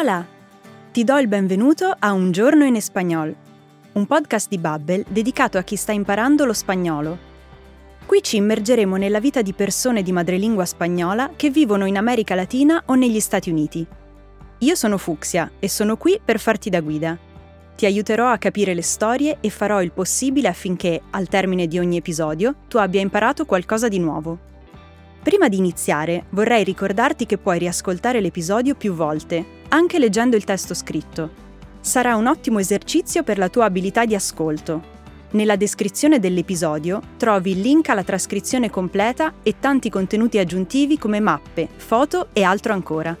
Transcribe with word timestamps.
Hola! 0.00 0.26
Ti 0.92 1.04
do 1.04 1.18
il 1.18 1.28
benvenuto 1.28 1.94
a 1.98 2.12
Un 2.12 2.32
giorno 2.32 2.64
in 2.64 2.74
espagnol, 2.74 3.36
un 3.92 4.06
podcast 4.06 4.48
di 4.48 4.56
Babbel 4.56 5.04
dedicato 5.06 5.58
a 5.58 5.62
chi 5.62 5.76
sta 5.76 5.92
imparando 5.92 6.46
lo 6.46 6.54
spagnolo. 6.54 7.18
Qui 8.06 8.22
ci 8.22 8.38
immergeremo 8.38 8.96
nella 8.96 9.20
vita 9.20 9.42
di 9.42 9.52
persone 9.52 10.02
di 10.02 10.10
madrelingua 10.10 10.64
spagnola 10.64 11.32
che 11.36 11.50
vivono 11.50 11.84
in 11.84 11.98
America 11.98 12.34
Latina 12.34 12.82
o 12.86 12.94
negli 12.94 13.20
Stati 13.20 13.50
Uniti. 13.50 13.86
Io 14.60 14.74
sono 14.74 14.96
Fuxia 14.96 15.50
e 15.58 15.68
sono 15.68 15.98
qui 15.98 16.18
per 16.24 16.40
farti 16.40 16.70
da 16.70 16.80
guida. 16.80 17.18
Ti 17.76 17.84
aiuterò 17.84 18.30
a 18.30 18.38
capire 18.38 18.72
le 18.72 18.80
storie 18.80 19.36
e 19.42 19.50
farò 19.50 19.82
il 19.82 19.92
possibile 19.92 20.48
affinché, 20.48 20.98
al 21.10 21.28
termine 21.28 21.66
di 21.66 21.78
ogni 21.78 21.98
episodio, 21.98 22.54
tu 22.68 22.78
abbia 22.78 23.02
imparato 23.02 23.44
qualcosa 23.44 23.88
di 23.88 23.98
nuovo. 23.98 24.48
Prima 25.22 25.48
di 25.48 25.58
iniziare, 25.58 26.24
vorrei 26.30 26.64
ricordarti 26.64 27.26
che 27.26 27.36
puoi 27.36 27.58
riascoltare 27.58 28.22
l'episodio 28.22 28.74
più 28.74 28.94
volte, 28.94 29.44
anche 29.68 29.98
leggendo 29.98 30.34
il 30.34 30.44
testo 30.44 30.72
scritto. 30.72 31.48
Sarà 31.80 32.16
un 32.16 32.26
ottimo 32.26 32.58
esercizio 32.58 33.22
per 33.22 33.36
la 33.36 33.50
tua 33.50 33.66
abilità 33.66 34.06
di 34.06 34.14
ascolto. 34.14 34.98
Nella 35.32 35.56
descrizione 35.56 36.18
dell'episodio 36.18 37.02
trovi 37.18 37.52
il 37.52 37.60
link 37.60 37.90
alla 37.90 38.02
trascrizione 38.02 38.70
completa 38.70 39.34
e 39.42 39.56
tanti 39.60 39.90
contenuti 39.90 40.38
aggiuntivi 40.38 40.96
come 40.96 41.20
mappe, 41.20 41.68
foto 41.76 42.28
e 42.32 42.42
altro 42.42 42.72
ancora. 42.72 43.16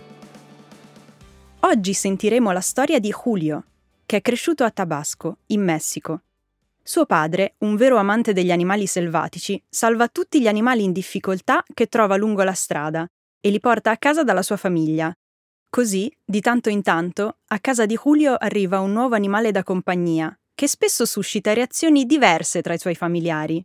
Oggi 1.60 1.92
sentiremo 1.92 2.50
la 2.50 2.60
storia 2.60 2.98
di 2.98 3.12
Julio, 3.12 3.64
che 4.06 4.16
è 4.16 4.20
cresciuto 4.22 4.64
a 4.64 4.70
Tabasco, 4.70 5.36
in 5.48 5.62
Messico. 5.62 6.22
Suo 6.82 7.06
padre, 7.06 7.54
un 7.58 7.76
vero 7.76 7.96
amante 7.98 8.32
degli 8.32 8.50
animali 8.50 8.86
selvatici, 8.86 9.62
salva 9.68 10.08
tutti 10.08 10.40
gli 10.40 10.48
animali 10.48 10.82
in 10.82 10.92
difficoltà 10.92 11.62
che 11.72 11.86
trova 11.86 12.16
lungo 12.16 12.42
la 12.42 12.54
strada 12.54 13.06
e 13.40 13.50
li 13.50 13.60
porta 13.60 13.90
a 13.90 13.96
casa 13.96 14.24
dalla 14.24 14.42
sua 14.42 14.56
famiglia. 14.56 15.12
Così, 15.68 16.12
di 16.24 16.40
tanto 16.40 16.68
in 16.68 16.82
tanto, 16.82 17.36
a 17.46 17.58
casa 17.60 17.86
di 17.86 17.98
Julio 18.02 18.34
arriva 18.34 18.80
un 18.80 18.92
nuovo 18.92 19.14
animale 19.14 19.52
da 19.52 19.62
compagnia, 19.62 20.36
che 20.54 20.66
spesso 20.66 21.04
suscita 21.04 21.52
reazioni 21.52 22.06
diverse 22.06 22.60
tra 22.60 22.74
i 22.74 22.78
suoi 22.78 22.94
familiari. 22.96 23.64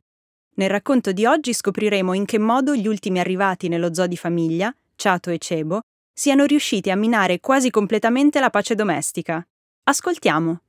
Nel 0.58 0.70
racconto 0.70 1.12
di 1.12 1.26
oggi 1.26 1.52
scopriremo 1.52 2.14
in 2.14 2.26
che 2.26 2.38
modo 2.38 2.76
gli 2.76 2.88
ultimi 2.88 3.20
arrivati 3.20 3.68
nello 3.68 3.94
zoo 3.94 4.08
di 4.08 4.18
famiglia, 4.18 4.74
Chato 4.96 5.32
e 5.32 5.38
Cebo, 5.38 5.82
siano 6.14 6.46
riusciti 6.46 6.92
a 6.92 6.96
minare 6.96 7.40
quasi 7.40 7.70
completamente 7.70 8.40
la 8.40 8.50
pace 8.50 8.76
domestica. 8.76 9.46
Ascoltiamo. 9.84 10.60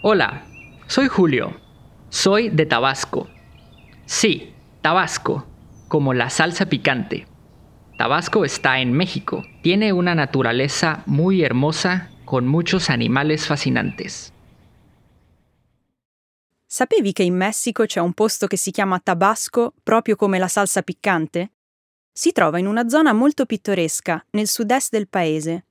Hola, 0.00 0.46
soy 0.86 1.08
Julio. 1.08 1.60
Soy 2.08 2.50
de 2.50 2.66
Tabasco. 2.66 3.26
Sí, 4.06 4.54
Tabasco, 4.80 5.44
como 5.88 6.14
la 6.14 6.30
salsa 6.30 6.66
picante. 6.66 7.26
Tabasco 7.96 8.44
está 8.44 8.78
en 8.78 8.92
México. 8.92 9.42
Tiene 9.60 9.92
una 9.92 10.14
naturaleza 10.14 11.02
muy 11.06 11.42
hermosa 11.42 12.10
con 12.24 12.46
muchos 12.46 12.90
animales 12.90 13.48
fascinantes. 13.48 14.32
Sapevi 16.64 17.12
che 17.12 17.24
in 17.24 17.34
Messico 17.34 17.84
c'è 17.84 17.98
un 17.98 18.12
posto 18.12 18.46
che 18.46 18.56
si 18.56 18.70
chiama 18.70 19.00
Tabasco 19.00 19.74
proprio 19.82 20.14
come 20.14 20.38
la 20.38 20.46
salsa 20.46 20.82
piccante? 20.82 21.54
Si 22.12 22.30
trova 22.30 22.60
in 22.60 22.68
una 22.68 22.88
zona 22.88 23.12
molto 23.12 23.46
pittoresca, 23.46 24.24
nel 24.30 24.46
sud-est 24.46 24.92
del 24.92 25.08
paese, 25.08 25.64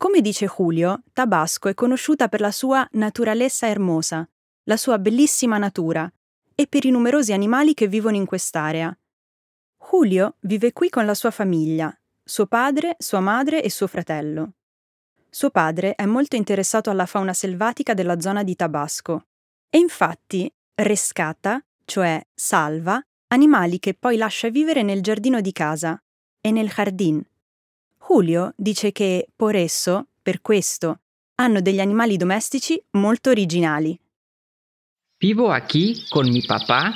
come 0.00 0.22
dice 0.22 0.46
Julio, 0.46 1.02
Tabasco 1.12 1.68
è 1.68 1.74
conosciuta 1.74 2.28
per 2.28 2.40
la 2.40 2.50
sua 2.50 2.88
naturalezza 2.92 3.66
hermosa, 3.66 4.26
la 4.62 4.78
sua 4.78 4.98
bellissima 4.98 5.58
natura, 5.58 6.10
e 6.54 6.66
per 6.66 6.86
i 6.86 6.90
numerosi 6.90 7.34
animali 7.34 7.74
che 7.74 7.86
vivono 7.86 8.16
in 8.16 8.24
quest'area. 8.24 8.98
Julio 9.90 10.36
vive 10.40 10.72
qui 10.72 10.88
con 10.88 11.04
la 11.04 11.12
sua 11.12 11.30
famiglia, 11.30 11.94
suo 12.24 12.46
padre, 12.46 12.96
sua 12.98 13.20
madre 13.20 13.62
e 13.62 13.68
suo 13.68 13.86
fratello. 13.86 14.54
Suo 15.28 15.50
padre 15.50 15.94
è 15.94 16.06
molto 16.06 16.34
interessato 16.34 16.88
alla 16.88 17.04
fauna 17.04 17.34
selvatica 17.34 17.92
della 17.92 18.20
zona 18.20 18.42
di 18.42 18.56
Tabasco 18.56 19.26
e 19.68 19.76
infatti 19.76 20.50
rescata, 20.76 21.62
cioè 21.84 22.26
salva, 22.34 22.98
animali 23.28 23.78
che 23.78 23.92
poi 23.92 24.16
lascia 24.16 24.48
vivere 24.48 24.82
nel 24.82 25.02
giardino 25.02 25.42
di 25.42 25.52
casa 25.52 26.02
e 26.40 26.50
nel 26.52 26.70
jardín, 26.70 27.22
Julio 28.12 28.54
dice 28.56 28.90
che, 28.90 29.28
por 29.36 29.54
eso, 29.54 30.08
per 30.20 30.40
questo, 30.40 30.98
hanno 31.36 31.60
degli 31.60 31.78
animali 31.78 32.16
domestici 32.16 32.76
molto 32.98 33.30
originali. 33.30 33.96
Vivo 35.20 35.52
aquí 35.52 35.94
con 36.08 36.28
mi 36.28 36.42
papá, 36.42 36.92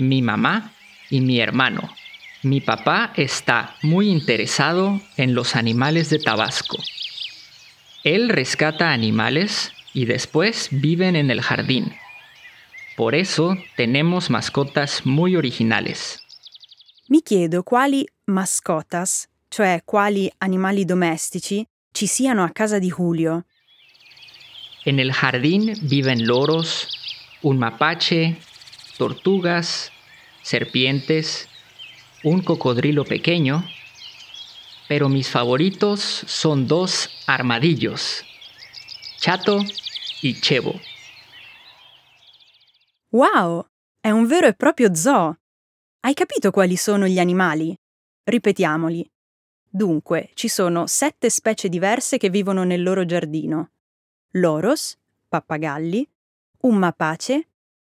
mi 0.00 0.22
mamá 0.22 0.72
y 1.10 1.20
mi 1.20 1.38
hermano. 1.38 1.90
Mi 2.44 2.62
papá 2.62 3.12
está 3.14 3.76
muy 3.82 4.08
interesado 4.08 4.98
en 5.18 5.34
los 5.34 5.54
animales 5.54 6.08
de 6.08 6.18
Tabasco. 6.18 6.78
Él 8.02 8.30
rescata 8.30 8.90
animales 8.90 9.70
y 9.92 10.06
después 10.06 10.68
viven 10.70 11.14
en 11.14 11.30
el 11.30 11.42
jardín. 11.42 11.92
Por 12.96 13.14
eso 13.14 13.54
tenemos 13.76 14.30
mascotas 14.30 15.04
muy 15.04 15.36
originales. 15.36 16.22
Mi 17.06 17.20
chiedo 17.20 17.64
quali 17.64 18.06
mascotas 18.24 19.28
cioè 19.48 19.82
quali 19.84 20.30
animali 20.38 20.84
domestici, 20.84 21.66
ci 21.92 22.06
siano 22.06 22.44
a 22.44 22.50
casa 22.50 22.78
di 22.78 22.90
Julio. 22.90 23.44
En 24.84 24.98
el 24.98 25.12
jardín 25.12 25.74
viven 25.82 26.24
loros, 26.24 26.88
un 27.42 27.58
mapache, 27.58 28.38
tortugas, 28.96 29.90
serpientes, 30.42 31.48
un 32.22 32.42
cocodrilo 32.42 33.04
pequeño, 33.04 33.64
pero 34.88 35.08
mis 35.08 35.28
favoritos 35.28 36.00
son 36.26 36.66
dos 36.66 37.10
armadillos, 37.26 38.24
Chato 39.20 39.62
y 40.22 40.40
Chevo. 40.40 40.80
Wow! 43.10 43.66
È 44.00 44.10
un 44.10 44.26
vero 44.26 44.46
e 44.46 44.54
proprio 44.54 44.94
zoo! 44.94 45.36
Hai 46.00 46.14
capito 46.14 46.50
quali 46.50 46.76
sono 46.76 47.06
gli 47.06 47.18
animali? 47.18 47.76
Ripetiamoli. 48.24 49.10
Dunque, 49.70 50.30
ci 50.32 50.48
sono 50.48 50.86
sette 50.86 51.28
specie 51.28 51.68
diverse 51.68 52.16
che 52.16 52.30
vivono 52.30 52.64
nel 52.64 52.82
loro 52.82 53.04
giardino. 53.04 53.70
Loros, 54.32 54.96
pappagalli, 55.28 56.08
un 56.60 56.76
mapace, 56.76 57.48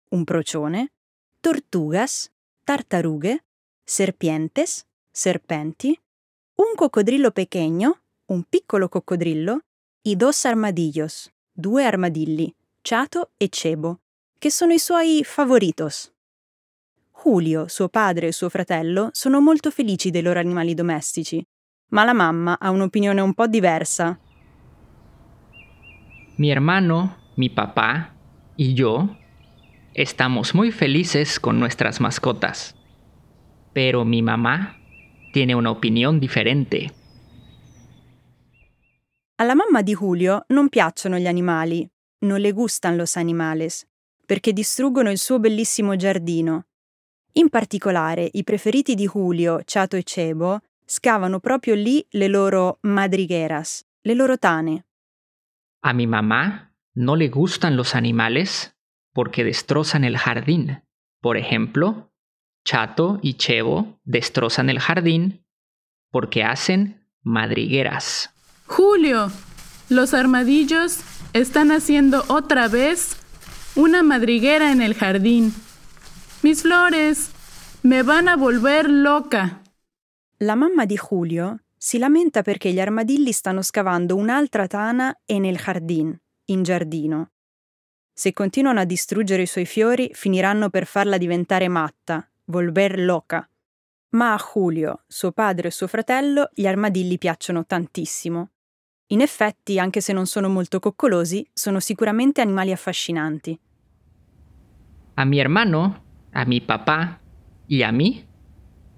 un 0.09 0.23
procione, 0.25 0.91
tortugas, 1.39 2.29
tartarughe, 2.63 3.45
serpientes, 3.83 4.85
serpenti, 5.09 5.97
un 6.55 6.75
coccodrillo 6.75 7.31
pequeño, 7.31 8.01
un 8.25 8.43
piccolo 8.43 8.89
coccodrillo, 8.89 9.59
i 10.03 10.15
dos 10.17 10.43
armadillos, 10.45 11.31
due 11.51 11.85
armadilli, 11.85 12.53
Chato 12.81 13.31
e 13.37 13.47
Cebo, 13.49 13.99
che 14.37 14.51
sono 14.51 14.73
i 14.73 14.79
suoi 14.79 15.23
favoritos. 15.23 16.11
Julio, 17.23 17.67
suo 17.67 17.87
padre 17.87 18.27
e 18.27 18.31
suo 18.31 18.49
fratello 18.49 19.09
sono 19.13 19.39
molto 19.39 19.71
felici 19.71 20.09
dei 20.09 20.21
loro 20.21 20.39
animali 20.39 20.73
domestici 20.73 21.45
ma 21.91 22.03
la 22.03 22.13
mamma 22.13 22.57
ha 22.59 22.69
un'opinione 22.69 23.21
un 23.21 23.33
po' 23.33 23.47
diversa. 23.47 24.19
Mi 26.37 26.49
hermano, 26.49 27.17
mi 27.35 27.49
papá 27.49 28.13
y 28.55 28.73
yo 28.73 29.17
estamos 29.93 30.53
muy 30.53 30.71
felices 30.71 31.39
con 31.39 31.59
nuestras 31.59 31.99
mascotas, 31.99 32.75
pero 33.73 34.05
mi 34.05 34.21
mamá 34.21 34.77
tiene 35.33 35.53
una 35.53 35.69
opinión. 35.69 36.19
Alla 39.35 39.55
mamma 39.55 39.81
di 39.81 39.93
Julio 39.93 40.45
non 40.47 40.69
piacciono 40.69 41.17
gli 41.17 41.27
animali, 41.27 41.87
non 42.19 42.39
le 42.39 42.51
gustan 42.51 42.95
los 42.95 43.17
animales, 43.17 43.85
perché 44.25 44.53
distruggono 44.53 45.09
il 45.09 45.17
suo 45.17 45.39
bellissimo 45.39 45.95
giardino. 45.95 46.67
In 47.33 47.49
particolare, 47.49 48.29
i 48.33 48.43
preferiti 48.43 48.93
di 48.93 49.07
Julio, 49.07 49.61
Chato 49.65 49.95
e 49.95 50.03
Cebo, 50.03 50.59
scavano 50.91 51.39
proprio 51.39 51.73
lì 51.73 52.05
le 52.11 52.27
loro 52.27 52.79
madrigueras, 52.81 53.85
le 54.01 54.13
loro 54.13 54.37
tane. 54.37 54.85
A 55.83 55.93
mi 55.93 56.05
mamá 56.05 56.73
no 56.95 57.15
le 57.15 57.29
gustan 57.29 57.77
los 57.77 57.95
animales 57.95 58.75
porque 59.13 59.45
destrozan 59.45 60.03
el 60.03 60.17
jardín. 60.17 60.83
Por 61.21 61.37
ejemplo, 61.37 62.11
Chato 62.65 63.19
y 63.21 63.35
Chevo 63.35 64.01
destrozan 64.03 64.69
el 64.69 64.79
jardín 64.79 65.45
porque 66.11 66.43
hacen 66.43 67.07
madrigueras. 67.23 68.29
Julio, 68.65 69.31
los 69.87 70.13
armadillos 70.13 70.99
están 71.31 71.71
haciendo 71.71 72.25
otra 72.27 72.67
vez 72.67 73.15
una 73.75 74.03
madriguera 74.03 74.73
en 74.73 74.81
el 74.81 74.93
jardín. 74.93 75.53
Mis 76.43 76.63
flores 76.63 77.31
me 77.81 78.03
van 78.03 78.27
a 78.27 78.35
volver 78.35 78.89
loca. 78.89 79.60
La 80.41 80.55
mamma 80.55 80.85
di 80.85 80.95
Julio 80.95 81.65
si 81.77 81.99
lamenta 81.99 82.41
perché 82.41 82.71
gli 82.71 82.79
armadilli 82.79 83.31
stanno 83.31 83.61
scavando 83.61 84.15
un'altra 84.15 84.65
tana 84.65 85.19
e 85.23 85.37
nel 85.37 85.55
jardín, 85.55 86.19
in 86.45 86.63
giardino. 86.63 87.29
Se 88.11 88.33
continuano 88.33 88.79
a 88.79 88.85
distruggere 88.85 89.43
i 89.43 89.47
suoi 89.47 89.65
fiori, 89.65 90.09
finiranno 90.13 90.71
per 90.71 90.87
farla 90.87 91.19
diventare 91.19 91.67
matta, 91.67 92.27
volver 92.45 92.99
loca. 92.99 93.47
Ma 94.09 94.33
a 94.33 94.37
Julio, 94.37 95.03
suo 95.05 95.31
padre 95.31 95.67
e 95.67 95.71
suo 95.71 95.85
fratello, 95.85 96.49
gli 96.55 96.65
armadilli 96.65 97.19
piacciono 97.19 97.63
tantissimo. 97.67 98.49
In 99.07 99.21
effetti, 99.21 99.77
anche 99.77 100.01
se 100.01 100.11
non 100.11 100.25
sono 100.25 100.49
molto 100.49 100.79
coccolosi, 100.79 101.47
sono 101.53 101.79
sicuramente 101.79 102.41
animali 102.41 102.71
affascinanti. 102.71 103.59
A 105.13 105.23
mi 105.23 105.37
hermano, 105.37 106.03
a 106.31 106.45
mi 106.45 106.61
papá 106.61 107.19
y 107.67 107.83
a 107.83 107.91
mí 107.91 108.29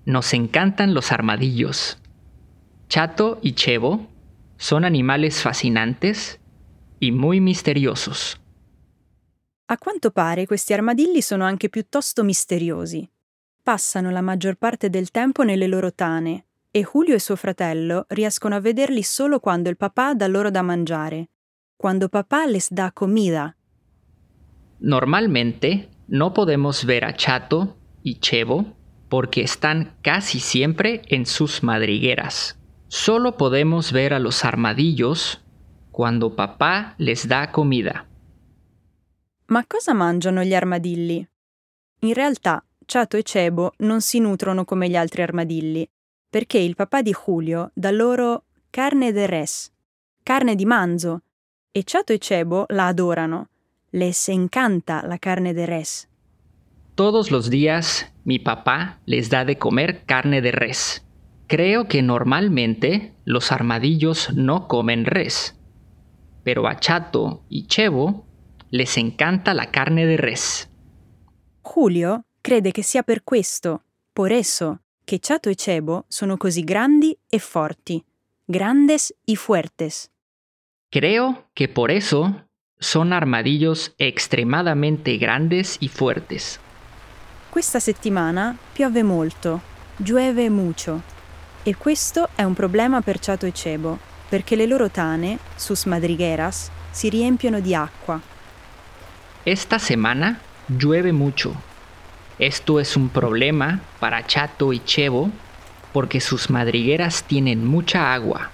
nos 0.05 0.33
encantan 0.33 0.93
los 0.93 1.11
armadillos. 1.11 1.97
Chato 2.87 3.39
y 3.41 3.53
Chevo 3.53 4.07
son 4.57 4.85
animales 4.85 5.41
fascinantes 5.41 6.39
y 6.99 7.11
muy 7.11 7.39
misteriosos. 7.39 8.39
A 9.67 9.77
quanto 9.77 10.11
pare 10.11 10.45
questi 10.45 10.73
armadilli 10.73 11.21
sono 11.21 11.45
anche 11.45 11.69
piuttosto 11.69 12.23
misteriosi. 12.23 13.09
Passano 13.63 14.11
la 14.11 14.21
maggior 14.21 14.55
parte 14.55 14.89
del 14.89 15.09
tempo 15.09 15.43
nelle 15.43 15.67
loro 15.67 15.93
tane 15.93 16.45
e 16.69 16.83
Julio 16.83 17.15
e 17.15 17.19
suo 17.19 17.35
fratello 17.35 18.05
riescono 18.09 18.55
a 18.55 18.59
vederli 18.59 19.03
solo 19.03 19.39
quando 19.39 19.69
il 19.69 19.77
papà 19.77 20.13
dà 20.13 20.27
loro 20.27 20.51
da 20.51 20.61
mangiare, 20.61 21.29
quando 21.75 22.09
papà 22.09 22.45
les 22.45 22.71
da 22.71 22.91
comida. 22.91 23.55
Normalmente 24.79 25.89
no 26.07 26.33
podemos 26.33 26.83
ver 26.83 27.05
a 27.05 27.13
Chato 27.15 27.77
y 28.01 28.19
Chevo 28.19 28.75
porque 29.13 29.43
están 29.43 29.93
casi 30.01 30.39
siempre 30.39 31.03
en 31.07 31.27
sus 31.27 31.61
madrigueras. 31.61 32.57
Solo 32.87 33.37
podemos 33.37 33.91
ver 33.91 34.11
a 34.11 34.17
los 34.17 34.43
armadillos 34.43 35.39
cuando 35.91 36.35
papá 36.35 36.95
les 36.97 37.27
da 37.27 37.51
comida. 37.51 38.07
Ma 39.49 39.65
cosa 39.67 39.93
mangiano 39.93 40.43
gli 40.43 40.55
armadilli? 40.55 41.23
In 41.99 42.13
realtà 42.15 42.65
Ciato 42.87 43.15
e 43.15 43.21
Cebo 43.21 43.73
non 43.81 44.01
si 44.01 44.17
nutrono 44.17 44.65
come 44.65 44.89
gli 44.89 44.95
altri 44.95 45.21
armadilli, 45.21 45.87
perché 46.27 46.57
il 46.57 46.75
papà 46.75 47.03
di 47.03 47.13
Julio 47.13 47.69
dà 47.75 47.91
loro 47.91 48.45
carne 48.71 49.11
de 49.11 49.27
res, 49.27 49.71
carne 50.23 50.55
di 50.55 50.65
manzo, 50.65 51.21
e 51.71 51.83
Ciato 51.83 52.13
e 52.13 52.17
Cebo 52.17 52.65
la 52.69 52.87
adorano. 52.87 53.49
Les 53.91 54.27
encanta 54.29 55.05
la 55.05 55.19
carne 55.19 55.53
de 55.53 55.67
res. 55.67 56.07
Todos 56.95 57.29
los 57.29 57.51
días 57.51 58.11
mi 58.23 58.39
papá 58.39 58.99
les 59.05 59.29
da 59.29 59.45
de 59.45 59.57
comer 59.57 60.03
carne 60.05 60.41
de 60.41 60.51
res. 60.51 61.05
Creo 61.47 61.87
que 61.87 62.01
normalmente 62.01 63.13
los 63.25 63.51
armadillos 63.51 64.33
no 64.33 64.67
comen 64.67 65.05
res, 65.05 65.59
pero 66.43 66.67
a 66.67 66.79
Chato 66.79 67.43
y 67.49 67.67
Chevo 67.67 68.25
les 68.69 68.97
encanta 68.97 69.53
la 69.53 69.71
carne 69.71 70.05
de 70.05 70.17
res. 70.17 70.69
Julio 71.61 72.25
crede 72.41 72.71
che 72.71 72.83
sia 72.83 73.03
per 73.03 73.23
questo, 73.23 73.83
por 74.13 74.31
eso, 74.31 74.79
che 75.05 75.19
Chato 75.19 75.49
e 75.49 75.55
Cebo 75.55 76.05
sono 76.07 76.37
così 76.37 76.63
grandi 76.63 77.17
e 77.29 77.39
forti, 77.39 78.03
grandes 78.45 79.13
y 79.25 79.35
fuertes. 79.35 80.11
Creo 80.89 81.49
que 81.53 81.67
por 81.67 81.91
eso 81.91 82.45
son 82.79 83.13
armadillos 83.13 83.95
extremadamente 83.97 85.17
grandes 85.17 85.77
y 85.79 85.87
fuertes. 85.87 86.59
Questa 87.53 87.79
settimana 87.79 88.57
piove 88.73 89.03
molto, 89.03 89.61
llueve 89.97 90.49
mucho, 90.49 91.03
e 91.61 91.75
questo 91.75 92.29
è 92.33 92.41
un 92.41 92.55
problema 92.55 93.01
per 93.01 93.19
Chato 93.19 93.45
e 93.45 93.53
Cebo, 93.53 93.99
perché 94.27 94.55
le 94.55 94.65
loro 94.65 94.89
tane, 94.89 95.37
sus 95.55 95.85
madrigueras, 95.85 96.71
si 96.89 97.09
riempiono 97.09 97.59
di 97.59 97.75
acqua. 97.75 98.19
Esta 99.43 99.77
semana 99.77 100.39
llueve 100.65 101.11
mucho. 101.11 101.53
Esto 102.37 102.79
es 102.79 102.95
un 102.95 103.11
problema 103.11 103.79
para 103.99 104.23
Chato 104.25 104.73
y 104.73 104.81
Chevo 104.83 105.29
porque 105.91 106.19
sus 106.19 106.47
madrigueras 106.47 107.23
tienen 107.23 107.63
mucha 107.63 108.11
agua. 108.11 108.49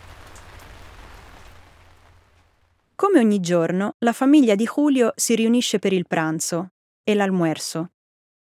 Come 2.96 3.20
ogni 3.20 3.40
giorno, 3.40 3.94
la 4.00 4.12
famiglia 4.12 4.56
di 4.56 4.66
Julio 4.66 5.14
si 5.16 5.36
riunisce 5.36 5.80
per 5.80 5.94
il 5.94 6.06
pranzo 6.06 6.72
e 7.02 7.14
l'almuerzo. 7.14 7.92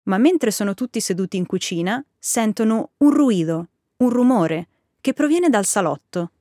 Ma 0.08 0.18
mentre 0.18 0.52
sono 0.52 0.74
tutti 0.74 1.02
seduti 1.02 1.38
in 1.38 1.46
cucina, 1.46 2.04
sentono 2.18 2.92
un 2.98 3.12
ruido, 3.12 3.68
un 3.98 4.10
rumore, 4.10 4.68
che 5.02 5.14
proviene 5.14 5.50
dal 5.50 5.66
salotto. 5.66 6.32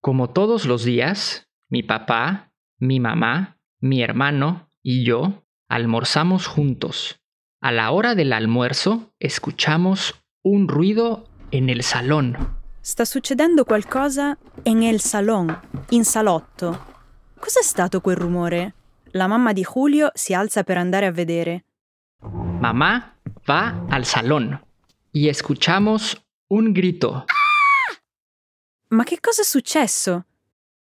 Como 0.00 0.28
todos 0.30 0.64
los 0.64 0.84
días, 0.84 1.48
mi 1.68 1.82
papá, 1.82 2.52
mi 2.78 3.00
mamá, 3.00 3.56
mi 3.80 4.00
hermano 4.00 4.68
y 4.82 5.04
yo 5.04 5.42
almorzamos 5.68 6.46
juntos. 6.46 7.20
A 7.60 7.72
la 7.72 7.90
hora 7.90 8.14
del 8.14 8.32
almuerzo 8.32 9.12
escuchamos 9.18 10.14
un 10.42 10.68
ruido 10.68 11.24
en 11.50 11.68
el 11.68 11.82
salón. 11.82 12.36
Sta 12.80 13.04
succedendo 13.04 13.64
qualcosa 13.64 14.38
en 14.64 14.84
el 14.84 15.00
salón, 15.00 15.58
in 15.90 16.04
salotto. 16.04 16.94
Cos'è 17.40 17.62
stato 17.62 18.00
quel 18.00 18.16
rumore? 18.16 18.74
La 19.12 19.26
mamma 19.26 19.52
di 19.52 19.64
Julio 19.64 20.10
si 20.14 20.34
alza 20.34 20.62
per 20.62 20.76
andare 20.78 21.06
a 21.06 21.10
vedere. 21.10 21.64
Mamá 22.60 23.18
va 23.48 23.86
al 23.90 24.04
salón 24.04 24.60
y 25.12 25.28
escuchamos 25.28 26.16
un 26.48 26.72
grito. 26.72 27.26
Ma 28.88 29.04
che 29.04 29.20
cosa 29.20 29.42
è 29.42 29.44
successo? 29.44 30.24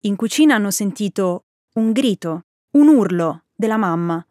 In 0.01 0.17
cucina 0.17 0.57
hanno 0.57 0.71
sentito 0.71 1.45
un 1.75 1.93
grido, 1.93 2.43
un 2.73 2.89
urlo 2.89 3.45
della 3.55 3.79
mamma. 3.79 4.25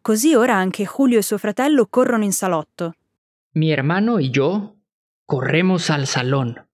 Così 0.00 0.34
ora 0.34 0.54
anche 0.54 0.84
Julio 0.84 1.18
e 1.18 1.22
suo 1.22 1.36
fratello 1.36 1.86
corrono 1.86 2.24
in 2.24 2.32
salotto. 2.32 2.94
Mi 3.52 3.70
hermano 3.70 4.18
y 4.18 4.30
yo 4.30 4.76
corremos 5.26 5.90
al 5.90 6.06
salón. 6.06 6.66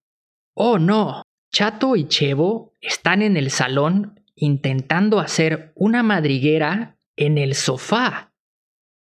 Oh 0.54 0.78
no, 0.78 1.22
Chato 1.50 1.96
y 1.96 2.06
Chevo 2.06 2.72
están 2.80 3.22
en 3.22 3.36
el 3.36 3.50
salón 3.50 4.20
intentando 4.34 5.18
hacer 5.18 5.72
una 5.74 6.02
madriguera 6.02 6.96
en 7.16 7.38
el 7.38 7.54
sofá. 7.54 8.30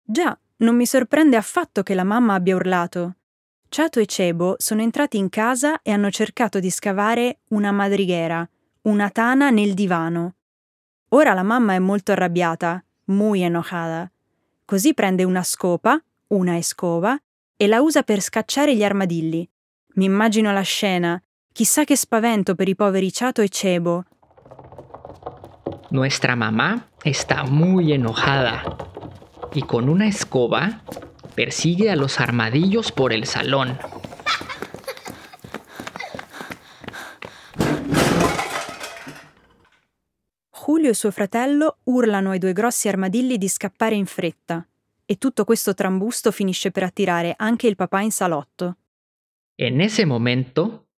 Già, 0.08 0.38
non 0.58 0.74
mi 0.74 0.86
sorprende 0.86 1.36
affatto 1.36 1.82
che 1.82 1.94
la 1.94 2.04
mamma 2.04 2.34
abbia 2.34 2.54
urlato. 2.56 3.16
Chato 3.68 4.00
e 4.00 4.06
Cebo 4.06 4.54
sono 4.58 4.80
entrati 4.80 5.18
in 5.18 5.28
casa 5.28 5.82
e 5.82 5.90
hanno 5.90 6.10
cercato 6.10 6.60
di 6.60 6.70
scavare 6.70 7.40
una 7.48 7.72
madriguera, 7.72 8.48
una 8.82 9.10
tana 9.10 9.50
nel 9.50 9.74
divano. 9.74 10.34
Ora 11.10 11.34
la 11.34 11.42
mamma 11.42 11.74
è 11.74 11.78
molto 11.78 12.12
arrabbiata, 12.12 12.82
muy 13.06 13.42
enojada. 13.42 14.10
Così 14.64 14.94
prende 14.94 15.24
una 15.24 15.42
scopa, 15.42 16.02
una 16.28 16.56
escova, 16.56 17.18
e 17.56 17.66
la 17.66 17.80
usa 17.80 18.02
per 18.02 18.20
scacciare 18.20 18.74
gli 18.74 18.84
armadilli. 18.84 19.48
Mi 19.94 20.04
immagino 20.04 20.52
la 20.52 20.62
scena. 20.62 21.20
Chissà 21.52 21.84
che 21.84 21.96
spavento 21.96 22.54
per 22.54 22.68
i 22.68 22.74
poveri 22.74 23.10
Chato 23.12 23.42
e 23.42 23.48
Cebo. 23.48 24.04
Nuestra 25.90 26.34
mamá 26.34 26.88
está 27.04 27.44
muy 27.44 27.92
enojada 27.92 28.85
y 29.56 29.62
con 29.62 29.88
una 29.88 30.06
escoba 30.06 30.82
persigue 31.34 31.90
a 31.90 31.96
los 31.96 32.20
armadillos 32.20 32.92
por 32.92 33.14
el 33.14 33.24
salón. 33.24 33.78
Julio 40.50 40.90
e 40.90 40.94
suo 40.94 41.10
fratello 41.10 41.78
urlano 41.84 42.32
ai 42.32 42.38
due 42.38 42.52
grossi 42.52 42.88
armadilli 42.88 43.38
di 43.38 43.48
scappare 43.48 43.94
in 43.94 44.04
fretta, 44.04 44.66
e 45.06 45.16
tutto 45.16 45.44
questo 45.44 45.72
trambusto 45.72 46.32
finisce 46.32 46.70
per 46.70 46.82
attirare 46.82 47.34
anche 47.34 47.66
il 47.66 47.76
papà 47.76 48.00
in 48.02 48.12
salotto. 48.12 48.76
En 49.56 49.80
ese 49.80 50.04
momento, 50.04 50.88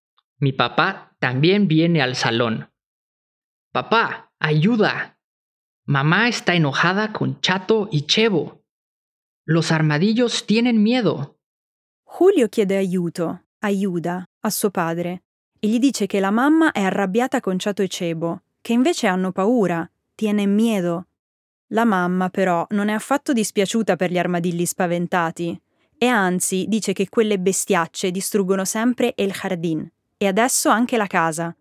mi 0.40 0.52
papá 0.52 1.14
también 1.20 1.68
viene 1.68 2.00
al 2.02 2.16
salón. 2.16 2.68
Papá, 3.70 4.32
ayuda. 4.38 5.17
Mamá 5.90 6.28
está 6.28 6.54
enojada 6.54 7.14
con 7.14 7.38
Chato 7.40 7.88
y 7.90 8.02
Chevo. 8.02 8.60
Los 9.46 9.72
armadillos 9.72 10.44
tienen 10.44 10.82
miedo. 10.82 11.38
Julio 12.04 12.50
chiede 12.50 12.76
aiuto, 12.76 13.44
aiuta, 13.62 14.26
a 14.42 14.50
suo 14.50 14.70
padre, 14.70 15.22
e 15.58 15.66
gli 15.66 15.78
dice 15.78 16.06
che 16.06 16.20
la 16.20 16.30
mamma 16.30 16.72
è 16.72 16.82
arrabbiata 16.82 17.40
con 17.40 17.56
Chato 17.56 17.80
e 17.80 17.88
Cebo, 17.88 18.42
che 18.60 18.74
invece 18.74 19.06
hanno 19.06 19.32
paura, 19.32 19.90
tienen 20.14 20.54
miedo. 20.54 21.06
La 21.68 21.86
mamma, 21.86 22.28
però, 22.28 22.66
non 22.72 22.90
è 22.90 22.92
affatto 22.92 23.32
dispiaciuta 23.32 23.96
per 23.96 24.10
gli 24.10 24.18
armadilli 24.18 24.66
spaventati, 24.66 25.58
e 25.96 26.06
anzi 26.06 26.66
dice 26.68 26.92
che 26.92 27.08
quelle 27.08 27.38
bestiacce 27.38 28.10
distruggono 28.10 28.66
sempre 28.66 29.14
el 29.16 29.32
jardín, 29.32 29.90
e 30.18 30.26
adesso 30.26 30.68
anche 30.68 30.98
la 30.98 31.06
casa. 31.06 31.56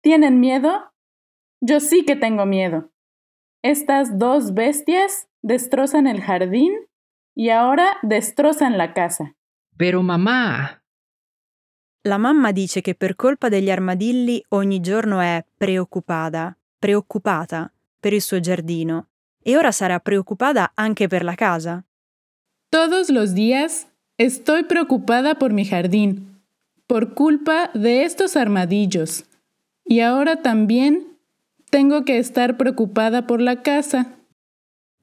¿Tienen 0.00 0.40
miedo? 0.40 0.92
Yo 1.60 1.78
sí 1.78 2.04
que 2.04 2.16
tengo 2.16 2.44
miedo. 2.44 2.90
Estas 3.66 4.16
dos 4.16 4.54
bestias 4.54 5.26
destrozan 5.42 6.06
el 6.06 6.20
jardín 6.20 6.72
y 7.34 7.50
ahora 7.50 7.96
destrozan 8.02 8.78
la 8.78 8.92
casa. 8.92 9.34
Pero 9.76 10.02
mamá, 10.02 10.82
La 12.04 12.18
mamma 12.18 12.52
dice 12.52 12.80
che 12.80 12.94
per 12.94 13.16
colpa 13.16 13.48
degli 13.48 13.68
armadilli 13.68 14.40
ogni 14.50 14.80
giorno 14.80 15.18
è 15.18 15.44
preoccupata, 15.56 16.56
preoccupata 16.78 17.72
per 17.98 18.12
il 18.12 18.22
suo 18.22 18.38
giardino, 18.38 19.08
e 19.42 19.56
ora 19.56 19.72
sarà 19.72 19.98
preoccupata 19.98 20.70
anche 20.74 21.08
per 21.08 21.24
la 21.24 21.34
casa. 21.34 21.84
Todos 22.70 23.10
los 23.10 23.34
días 23.34 23.88
Estoy 24.16 24.62
preocupada 24.62 25.34
por 25.34 25.52
mi 25.52 25.64
jardín, 25.64 26.40
por 26.86 27.14
culpa 27.14 27.70
de 27.74 28.04
estos 28.04 28.36
armadillos. 28.36 29.24
Y 29.84 30.00
ahora 30.00 30.36
también 30.36 31.15
tengo 31.76 32.06
que 32.06 32.16
estar 32.16 32.56
preocupada 32.56 33.26
por 33.26 33.42
la 33.42 33.60
casa. 33.60 34.16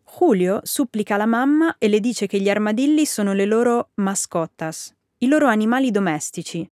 Julio 0.05 0.61
supplica 0.63 1.17
la 1.17 1.27
mamma 1.27 1.75
e 1.77 1.87
le 1.87 1.99
dice 1.99 2.25
che 2.25 2.39
gli 2.39 2.49
armadilli 2.49 3.05
sono 3.05 3.33
le 3.33 3.45
loro 3.45 3.91
mascottas, 3.97 4.91
i 5.19 5.27
loro 5.27 5.45
animali 5.45 5.91
domestici. 5.91 6.67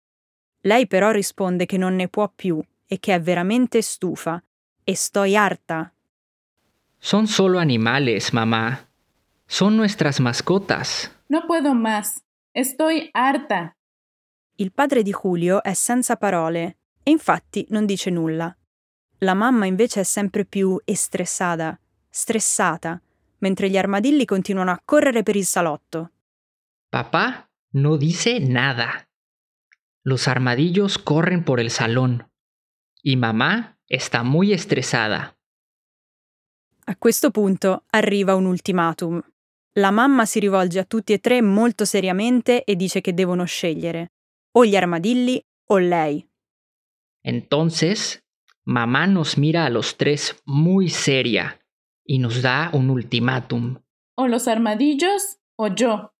Lei 0.62 0.87
però 0.87 1.11
risponde 1.11 1.66
che 1.66 1.76
non 1.76 1.97
ne 1.97 2.09
può 2.09 2.33
più 2.35 2.59
e 2.87 2.99
che 2.99 3.14
è 3.14 3.21
veramente 3.21 3.83
stufa. 3.83 4.42
Estoy 4.85 5.37
harta. 5.37 5.92
Son 6.99 7.26
solo 7.26 7.59
animales, 7.59 8.30
mamá. 8.30 8.88
Son 9.47 9.76
nuestras 9.76 10.19
mascotas. 10.19 11.11
No 11.28 11.42
puedo 11.47 11.75
más. 11.75 12.23
Estoy 12.54 13.11
harta. 13.12 13.76
Il 14.57 14.73
padre 14.73 15.02
di 15.02 15.12
Julio 15.12 15.62
è 15.62 15.75
senza 15.75 16.16
parole 16.16 16.78
e 17.02 17.11
infatti 17.11 17.66
non 17.69 17.85
dice 17.85 18.09
nulla. 18.09 18.54
La 19.22 19.34
mamma 19.34 19.66
invece 19.66 20.00
è 20.00 20.04
sempre 20.04 20.44
più 20.44 20.80
estressata, 20.84 21.78
stressata, 22.08 23.00
mentre 23.38 23.68
gli 23.68 23.76
armadilli 23.76 24.24
continuano 24.24 24.70
a 24.70 24.80
correre 24.82 25.22
per 25.22 25.36
il 25.36 25.44
salotto. 25.44 26.12
Papá 26.88 27.48
no 27.72 27.96
dice 27.96 28.38
nada. 28.38 29.06
Los 30.04 30.26
armadillos 30.26 30.98
corren 30.98 31.44
por 31.44 31.60
el 31.60 31.70
salón. 31.70 32.30
Y 33.02 33.16
mamá 33.16 33.78
está 33.86 34.22
muy 34.22 34.52
estresada. 34.52 35.36
A 36.86 36.96
questo 36.96 37.30
punto 37.30 37.84
arriva 37.90 38.34
un 38.34 38.46
ultimatum. 38.46 39.20
La 39.74 39.90
mamma 39.90 40.24
si 40.24 40.40
rivolge 40.40 40.78
a 40.78 40.84
tutti 40.84 41.12
e 41.12 41.20
tre 41.20 41.42
molto 41.42 41.84
seriamente 41.84 42.64
e 42.64 42.74
dice 42.74 43.00
che 43.00 43.14
devono 43.14 43.44
scegliere 43.44 44.12
o 44.52 44.64
gli 44.64 44.74
armadilli 44.74 45.40
o 45.66 45.78
lei. 45.78 46.26
Entonces, 47.22 48.20
mamá 48.64 49.07
nos 49.07 49.38
mira 49.38 49.67
a 49.67 49.71
los 49.71 49.97
tres 49.97 50.40
muy 50.45 50.88
seria 50.88 51.61
y 52.05 52.19
nos 52.19 52.43
da 52.43 52.71
un 52.73 52.90
ultimátum. 52.90 53.79
O 54.17 54.26
los 54.26 54.49
armadillos 54.49 55.38
o 55.57 55.69
yo. 55.69 56.12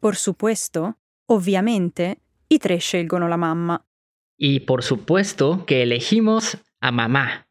Por 0.00 0.16
supuesto, 0.16 0.96
ovviamente, 1.26 2.18
i 2.48 2.58
tre 2.58 2.78
scelgono 2.78 3.28
la 3.28 3.36
mamma. 3.36 3.84
Y 4.36 4.60
por 4.60 4.82
supuesto 4.82 5.64
que 5.66 5.82
elegimos 5.82 6.58
a 6.80 6.90
mamá. 6.90 7.46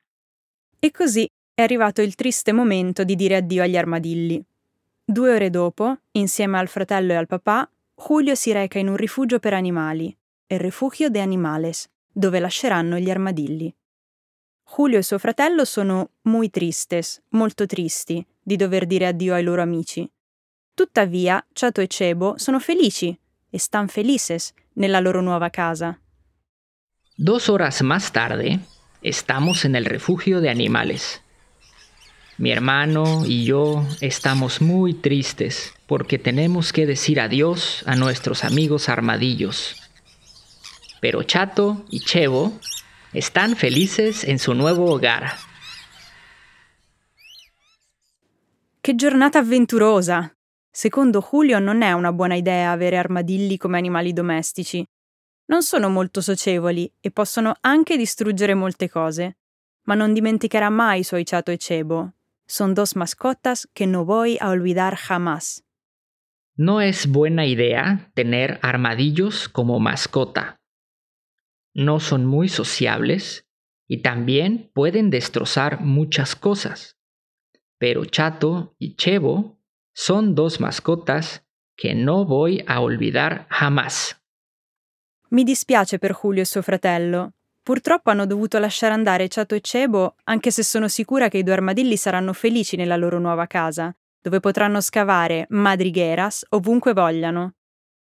E 0.80 0.92
così 0.92 1.28
è 1.54 1.62
arrivato 1.62 2.02
il 2.02 2.16
triste 2.16 2.52
momento 2.52 3.04
di 3.04 3.16
dire 3.16 3.38
addio 3.38 3.64
agli 3.64 3.78
armadilli. 3.78 4.44
Due 5.04 5.34
ore 5.34 5.50
dopo, 5.50 5.98
insieme 6.14 6.58
al 6.58 6.68
fratello 6.68 7.14
e 7.14 7.16
al 7.16 7.28
papà, 7.28 7.70
Julio 7.96 8.36
si 8.36 8.52
reca 8.52 8.80
in 8.80 8.88
un 8.88 8.96
rifugio 8.96 9.40
per 9.40 9.54
animali, 9.54 10.16
il 10.48 10.60
Refugio 10.60 11.10
de 11.10 11.22
Animales, 11.22 11.88
dove 12.12 12.40
lasceranno 12.40 12.98
gli 12.98 13.10
armadilli. 13.10 13.74
Julio 14.64 15.00
e 15.00 15.04
suo 15.04 15.18
fratello 15.18 15.66
sono 15.66 16.12
muy 16.24 16.50
tristes, 16.50 17.22
molto 17.30 17.66
tristi, 17.66 18.26
di 18.42 18.56
dover 18.56 18.86
dire 18.86 19.08
addio 19.08 19.34
ai 19.34 19.44
loro 19.44 19.62
amici. 19.62 20.10
Tuttavia, 20.74 21.46
Chato 21.52 21.82
e 21.82 21.88
Cebo 21.88 22.36
sono 22.38 22.60
felici 22.60 23.18
e 23.50 23.60
stan 23.60 23.88
felices 23.88 24.54
nella 24.74 25.00
loro 25.00 25.22
nuova 25.22 25.50
casa. 25.50 26.00
Dos 27.16 27.50
horas 27.50 27.82
más 27.82 28.12
tarde, 28.12 28.60
estamos 29.02 29.66
en 29.66 29.76
el 29.76 29.86
refugio 29.86 30.40
de 30.40 30.50
animales. 30.50 31.22
Mi 32.38 32.52
hermano 32.52 33.24
y 33.26 33.44
yo 33.44 33.86
estamos 34.00 34.62
muy 34.62 34.94
tristes 34.94 35.74
porque 35.86 36.18
tenemos 36.18 36.72
que 36.72 36.86
decir 36.88 37.20
adiós 37.20 37.84
a 37.86 37.96
nuestros 37.96 38.44
amigos 38.44 38.90
armadillos. 38.90 39.81
Pero 41.02 41.24
Chato 41.26 41.84
y 41.90 42.00
Chevo 42.00 42.54
están 43.12 43.56
felices 43.56 44.24
en 44.24 44.38
su 44.38 44.54
nuevo 44.54 44.86
hogar. 44.86 45.34
Che 48.80 48.96
giornata 48.96 49.40
avventurosa! 49.40 50.32
Secondo 50.70 51.20
Julio 51.22 51.60
non 51.60 51.82
è 51.82 51.92
una 51.92 52.14
buona 52.14 52.36
idea 52.36 52.72
avere 52.72 52.98
armadilli 52.98 53.58
come 53.58 53.78
animali 53.78 54.14
domestici. 54.14 54.86
Non 55.48 55.64
sono 55.64 55.90
molto 55.90 56.22
socievoli 56.22 56.90
e 57.02 57.12
possono 57.12 57.56
anche 57.62 57.98
distruggere 57.98 58.54
molte 58.54 58.88
cose. 58.88 59.38
Ma 59.88 59.96
non 59.96 60.14
dimenticherà 60.14 60.70
mai 60.70 61.00
i 61.00 61.04
suoi 61.04 61.24
Chato 61.26 61.52
e 61.52 61.58
Cebo. 61.58 62.14
Son 62.46 62.74
dos 62.74 62.94
mascotas 62.94 63.68
que 63.74 63.88
no 63.88 64.06
voy 64.06 64.38
a 64.40 64.50
olvidar 64.50 64.96
jamás. 64.96 65.64
No 66.56 66.80
es 66.80 67.08
buena 67.08 67.46
idea 67.46 68.12
tener 68.14 68.60
armadillos 68.62 69.50
como 69.50 69.80
mascota. 69.80 70.61
No 71.74 72.00
son 72.00 72.26
muy 72.26 72.50
sociables 72.50 73.48
y 73.88 74.02
también 74.02 74.72
pueden 74.74 75.10
destrozar 75.10 75.82
muchas 75.82 76.36
cosas. 76.36 76.98
Pero 77.78 78.04
Chato 78.10 78.76
y 78.78 78.96
Chevo 78.96 79.60
son 79.94 80.36
dos 80.36 80.60
mascotas 80.60 81.46
che 81.76 81.94
no 81.96 82.26
voy 82.26 82.64
a 82.68 82.82
olvidar 82.82 83.48
jamás. 83.50 84.22
Mi 85.30 85.44
dispiace 85.44 85.98
per 85.98 86.14
Julio 86.14 86.42
e 86.42 86.46
suo 86.46 86.62
fratello. 86.62 87.34
Purtroppo 87.64 88.10
hanno 88.10 88.26
dovuto 88.26 88.60
lasciare 88.60 88.94
andare 88.94 89.28
Chato 89.30 89.56
e 89.56 89.62
Cebo, 89.62 90.16
anche 90.26 90.52
se 90.52 90.64
sono 90.64 90.88
sicura 90.88 91.30
che 91.30 91.38
i 91.38 91.44
due 91.44 91.54
armadilli 91.54 91.96
saranno 91.96 92.34
felici 92.34 92.76
nella 92.76 92.98
loro 92.98 93.20
nuova 93.20 93.48
casa, 93.48 93.96
dove 94.22 94.40
potranno 94.40 94.82
scavare 94.82 95.46
madrigheras 95.50 96.46
ovunque 96.50 96.94
vogliano. 96.94 97.54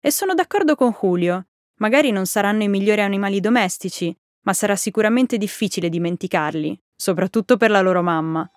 E 0.01 0.11
sono 0.11 0.35
d'accordo 0.35 0.75
con 0.75 0.93
Julio. 0.93 1.47
Magari 1.77 2.13
non 2.13 2.27
saranno 2.27 2.63
i 2.63 2.69
migliori 2.69 3.01
animali 3.01 3.41
domestici, 3.41 4.17
ma 4.43 4.53
sarà 4.53 4.77
sicuramente 4.77 5.37
difficile 5.39 5.89
dimenticarli, 5.89 6.81
soprattutto 6.95 7.57
per 7.57 7.71
la 7.71 7.81
loro 7.81 8.03
mamma. 8.03 8.49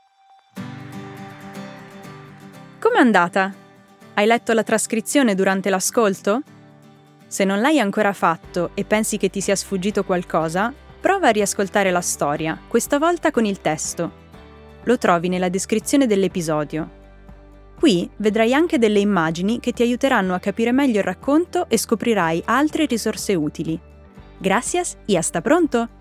Com'è 2.80 3.00
andata? 3.00 3.54
Hai 4.14 4.26
letto 4.26 4.54
la 4.54 4.64
trascrizione 4.64 5.34
durante 5.34 5.70
l'ascolto? 5.70 6.42
Se 7.28 7.44
non 7.44 7.60
l'hai 7.60 7.80
ancora 7.80 8.14
fatto 8.14 8.72
e 8.74 8.86
pensi 8.86 9.18
che 9.18 9.30
ti 9.30 9.42
sia 9.42 9.56
sfuggito 9.56 10.04
qualcosa, 10.04 10.72
prova 11.00 11.28
a 11.28 11.32
riascoltare 11.32 11.92
la 11.92 12.02
storia, 12.02 12.60
questa 12.68 13.00
volta 13.00 13.32
con 13.32 13.46
il 13.46 13.62
testo. 13.62 14.26
Lo 14.84 14.98
trovi 14.98 15.28
nella 15.28 15.50
descrizione 15.50 16.06
dell'episodio. 16.06 16.97
Qui 17.80 18.10
vedrai 18.18 18.54
anche 18.56 18.80
delle 18.80 19.00
immagini 19.00 19.60
che 19.60 19.72
ti 19.72 19.84
aiuteranno 19.84 20.34
a 20.34 20.40
capire 20.40 20.72
meglio 20.72 20.98
il 20.98 21.04
racconto 21.04 21.70
e 21.70 21.78
scoprirai 21.78 22.42
altre 22.46 22.86
risorse 22.86 23.36
utili. 23.36 23.80
Gracias 24.40 24.98
y 25.06 25.16
hasta 25.16 25.42
pronto! 25.42 25.97